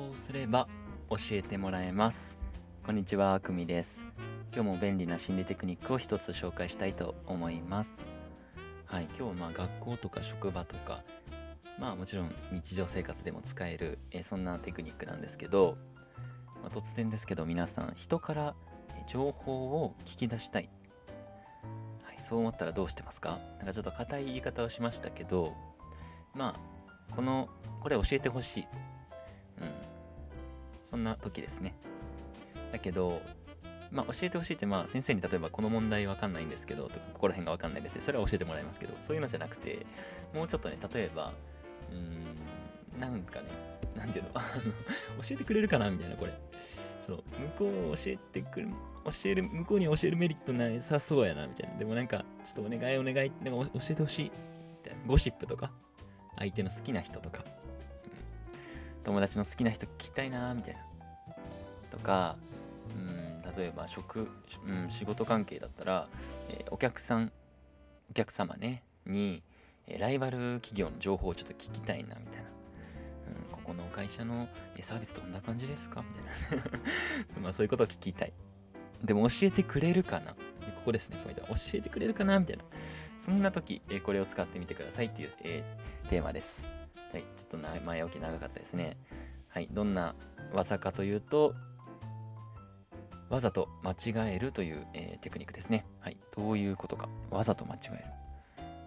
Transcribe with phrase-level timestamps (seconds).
[0.00, 0.66] 報すれば
[1.10, 2.38] 教えてもらえます。
[2.86, 4.02] こんにちはあくみです。
[4.50, 7.90] 今日も便利な心理テクニックを一つ紹介したいと思います。
[8.86, 11.02] はい今日はまあ学校とか職場とか
[11.78, 15.76] まあもちろん日常生活でも使えるえそんなテクニックなんですけど、
[16.62, 18.54] まあ、突然ですけど皆さん人から
[19.06, 20.70] 情報を聞き出したい、
[22.04, 23.38] はい、そう思ったらどうしてますか？
[23.58, 25.52] なんかちょっと硬い言い方をしましたけど
[26.34, 27.50] まあこの
[27.82, 28.66] これ教えてほしい。
[30.90, 31.74] そんな時ですね。
[32.72, 33.22] だけど
[33.92, 38.00] まあ教えてほしいってまあ先生に例えばこの問題わかんないんですけどとかここら辺がわかんないですね。
[38.02, 39.86] それは教えてもらいますけどそういうのじゃなくて
[40.34, 41.32] もうちょっとね例えば
[41.90, 43.46] うーんなんかね
[43.96, 44.32] なんていう の？
[44.32, 44.40] 教
[45.30, 45.90] えてくれるかな？
[45.90, 46.32] みたいなこれ。
[47.00, 48.68] そう向こうを教えてくる
[49.04, 51.76] 教える向こうに教えるメリットなさそうやなみたいな。
[51.78, 54.24] でもなんかちょっとお願いお願いなんか教えてほしい。
[54.24, 54.30] み
[54.84, 55.00] たいな。
[55.06, 55.72] ゴシップとか
[56.38, 57.44] 相手の好きな人とか、
[59.04, 60.80] 友達の好きな人聞きたいなみたいな。
[61.90, 62.36] とか、
[62.94, 64.28] うん、例えば職、
[64.66, 66.08] うん、仕事関係だったら、
[66.48, 67.32] えー、お客さん
[68.10, 69.42] お客様ねに、
[69.86, 72.48] えー、ライバル企業の情報をちょっと聞きたいなみたいな、
[73.52, 76.02] うん、ここの会社のえサービスどんな感じですか？
[76.02, 77.40] みたいな。
[77.42, 78.32] まあそういうことを聞きたい。
[79.02, 80.32] でも教えてくれるかな？
[80.32, 80.36] こ
[80.86, 81.48] こですねポイントは。
[81.48, 82.38] 教えてくれるかな？
[82.38, 82.64] みたいな。
[83.18, 86.66] そんな時、えー、これを使ってみてくださいっていう、えー、テーマです。
[87.12, 88.96] はいちょっと前置き長かったですね
[89.48, 90.14] はいどんな
[90.52, 91.54] 技かというと
[93.30, 95.86] わざと間違えるという、えー、テクニックですね。
[96.00, 96.16] はい。
[96.36, 97.08] どういうことか。
[97.30, 98.04] わざと間違え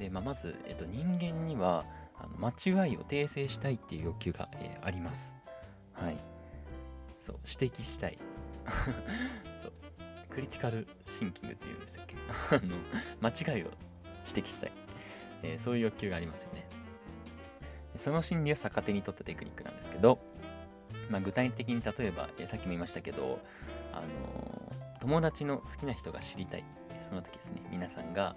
[0.00, 0.06] る。
[0.06, 1.84] で、まあ、まず、えっと、人間には
[2.18, 2.48] あの間
[2.86, 5.32] 違いを訂正したいっていう欲求が、えー、あります。
[5.92, 6.16] はい。
[7.20, 8.18] そう、指摘したい。
[9.62, 9.72] そう。
[10.30, 12.16] クリティカルシンキングっていうんでしたっけ？
[12.50, 12.76] あの、
[13.22, 13.70] 間違いを
[14.26, 14.72] 指摘したい、
[15.44, 16.66] えー、そういう欲求がありますよね。
[17.96, 20.18] その心理を逆手に取ったテクニックなんですけど、
[21.10, 23.40] まあ、具体的に例えば、え、さっきも言いましたけど、
[23.92, 26.64] あの友達の好きな人が知りたい。
[27.00, 28.34] その時ですね皆さんが、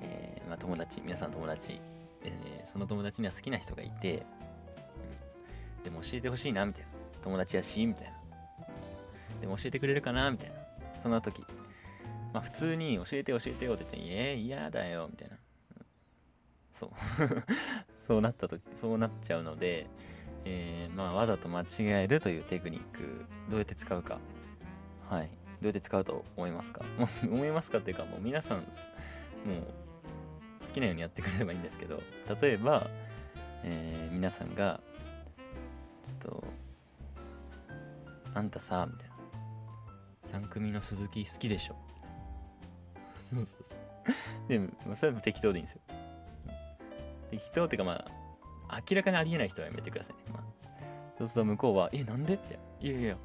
[0.00, 1.80] えー、まあ、友達皆さん友達、
[2.22, 4.24] えー、その友達には好きな人がいて、
[5.78, 6.88] うん、でも教えてほしいなみたいな。
[7.22, 8.12] 友達やしみたいな。
[9.42, 10.56] でも教えてくれるかなみたいな。
[10.98, 11.44] その時。
[12.32, 15.36] まあ普通に教えて教えてよって言ってえー、嫌だよみたいな、
[16.80, 16.90] そう
[17.96, 19.86] そうなった時そうなっちゃうので
[20.46, 24.18] えー、まあ、わざと間違えるというテクニックどうやって使うか
[25.10, 25.26] はい。
[25.60, 26.82] どうやって使うと思いますか？
[27.24, 28.66] 思いますかっていうか、もう皆さん、もう、
[30.64, 32.00] 好きなようにやってくれればいいんですけど、
[32.40, 32.88] 例えば、
[33.64, 34.80] えー、皆さんが、
[36.04, 36.44] ちょっと、
[38.32, 39.08] あんたさ、みたい
[40.32, 40.38] な。
[40.40, 41.76] 3組の鈴木好きでしょ。
[43.16, 43.78] そうそうそう。
[44.48, 45.80] でも、まあ、それも適当でいいんですよ。
[47.30, 48.04] 適当っていうか、ま
[48.68, 50.20] あ、明らかにありえない人はやめてくださいね。
[50.32, 50.42] まあ、
[51.18, 52.34] そうすると向こうは、え、なんで？
[52.34, 52.58] って。
[52.80, 53.16] いやいや、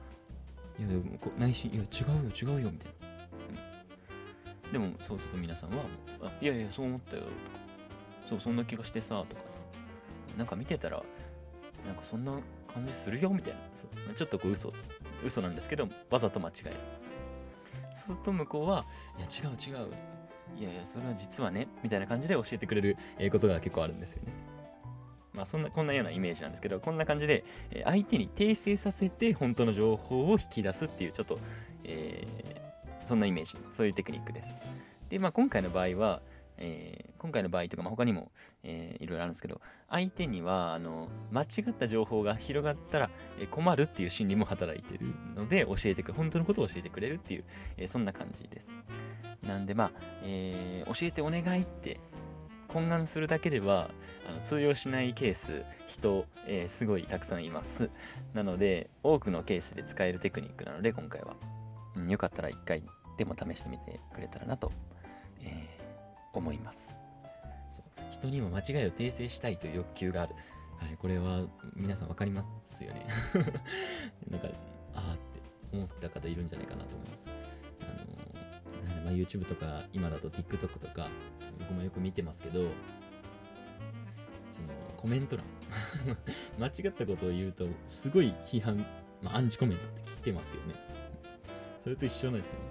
[0.79, 1.03] いや、でも
[1.37, 3.07] 内心、いや、違うよ、違うよ、みたいな。
[4.67, 5.83] うん、でも、そうすると皆さんは
[6.21, 7.33] あ、いやいや、そう思ったよ、とか、
[8.27, 9.41] そう、そんな気がしてさ、とか
[10.37, 11.01] なんか見てたら、
[11.85, 12.33] なんかそんな
[12.73, 13.59] 感じするよ、みたいな。
[13.75, 14.73] そうちょっとこう嘘、
[15.23, 16.75] 嘘なんですけど、わざと間違える。
[17.95, 18.83] そうすると向こうは、
[19.17, 19.87] いや、違う違う。
[20.57, 22.97] いやいや、それは実はね、みたいな感じで教えてくれる
[23.31, 24.31] ことが結構あるんですよね。
[25.33, 27.43] まあ、そんな、こんなようなイメージなんですけど、こんな感じで、
[27.83, 31.39] 相手に訂正させて本当の情報を引き出すっていう、ちょっと、
[31.83, 34.55] えー、そんなイメージ、そういうテクニックです。
[35.09, 36.21] で、まあ、今回の場合は、
[36.57, 38.31] えー、今回の場合とか、まあ、他にも、
[38.63, 47.43] えー、いろいろあるんですけど、相手には、あの、間違った情報が広がったら、え困るっていう心理も働いてるので、教えてくれ、本当のことを教えてくれるっていう、
[47.77, 48.69] えそんな感じです。
[49.43, 49.91] なんで、まあ、
[50.23, 51.99] え教えてお願いって
[52.75, 53.89] 懇願するだけでは
[54.29, 57.89] あの通用しないケース人、えー、すごいたくさんいます。
[58.33, 61.35] なので多くのケースで使えるテクニックなので今回は、
[61.95, 62.83] うん、よかったら一回
[63.17, 64.71] でも試してみてくれたらなと、
[65.41, 66.95] えー、思います。
[68.11, 70.35] 人にも間違いを訂正したいという欲求がある、
[70.77, 71.45] はい、これは
[71.75, 73.05] 皆さん分かりますよね。
[74.29, 74.47] なんか
[74.95, 75.41] ああって
[75.71, 77.27] 思った方いるんじゃないかなと思います。
[79.05, 81.09] まあ、YouTube とか今だと TikTok とか
[81.59, 82.69] 僕もよく見てますけど、
[84.51, 84.67] その
[84.97, 85.45] コメント欄
[86.59, 88.79] 間違ったことを言うと、すごい批判、
[89.21, 90.73] まあ、アンチコメントって来てますよね。
[91.83, 92.65] それと一緒なんですよね。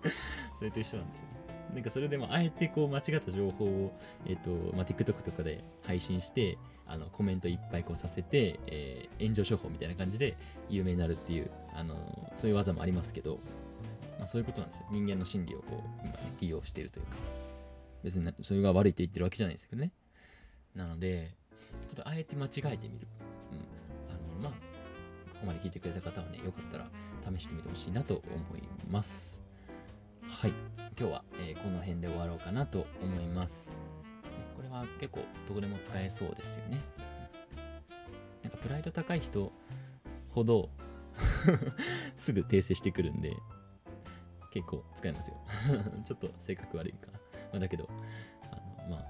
[0.58, 1.26] それと一緒なんですよ。
[1.74, 3.92] なんかそれでもあえてこう間違った情報を、
[4.24, 10.38] え、ー、と、まあ、TikTok とかで配信して、あのコメントいっぱいこうさせて、えー、炎上処方みたいな感じで
[10.70, 13.38] 有名になるっていう、あのそういう技もありますけど、
[14.18, 14.86] まあ、そういうことなんですよ。
[14.90, 17.16] 人間の心理をこう今ね、利用しているというか。
[18.02, 19.92] 別にそれが悪いって言ってるわけじゃないですけどね。。。
[20.74, 21.34] なので、
[21.88, 23.06] ちょっとあえて間違えてみる。
[23.52, 23.58] うん。
[24.14, 24.66] あの、まあ、こ、こ。
[25.26, 26.88] まあ、こまで聞いてくれた方はね、よかったら
[27.36, 29.42] 試してみてほしいなと思います。
[30.22, 30.52] はい。
[30.98, 33.68] 今日は、えー、この辺で終わろうかなと思います。
[34.56, 36.80] これは結構どこでも使えそうですよね。
[38.42, 39.52] なんかプライド高い人
[40.30, 40.70] ほど
[42.16, 43.36] すぐ訂正してくるんで、
[44.50, 45.36] 結構使えますよ
[46.04, 47.18] ちょっと性格悪いかな。
[47.52, 47.88] まあ、だけど、
[48.50, 49.00] あの、まあ、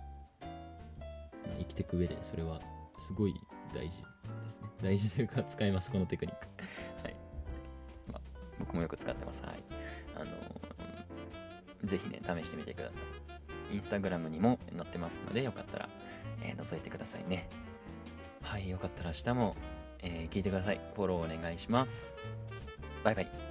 [0.41, 2.61] まあ、生きていく上でそれは
[2.99, 3.35] すごい
[3.73, 4.03] 大事
[4.43, 4.69] ですね。
[4.83, 6.47] 大事というか使います、このテクニック。
[7.03, 7.17] はい。
[8.13, 8.21] まあ、
[8.59, 9.43] 僕もよく使ってます。
[9.43, 9.63] はい。
[10.17, 12.99] あの、ぜひね、試してみてくださ
[13.71, 13.75] い。
[13.75, 15.89] インスタグラムにも載ってますので、よかったら、
[16.43, 17.49] えー、覗いてくださいね。
[18.43, 19.57] はい、よかったら明日も、
[20.01, 20.81] えー、聞いてください。
[20.95, 22.13] フォローお願いします。
[23.05, 23.48] バイバイ。